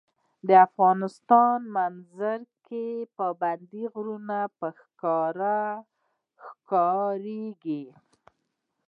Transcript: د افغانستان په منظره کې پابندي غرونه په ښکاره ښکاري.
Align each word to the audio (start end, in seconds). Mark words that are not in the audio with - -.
د 0.47 0.49
افغانستان 0.67 1.57
په 1.65 1.71
منظره 1.75 2.39
کې 2.67 2.85
پابندي 3.17 3.83
غرونه 3.93 4.39
په 4.57 4.67
ښکاره 4.79 5.61
ښکاري. 6.45 7.45